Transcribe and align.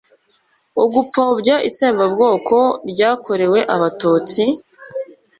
ugupfobya 0.83 1.55
itsembabwoko 1.69 2.55
ryakorewe 2.91 3.59
abatutsi? 3.75 4.43